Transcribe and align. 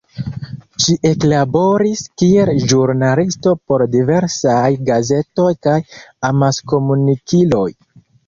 Ŝi 0.83 0.93
eklaboris 1.07 1.99
kiel 2.21 2.51
ĵurnalisto 2.71 3.53
por 3.71 3.83
diversaj 3.97 4.65
gazetoj 4.89 5.49
kaj 5.69 5.77
amaskomunikiloj. 6.33 7.69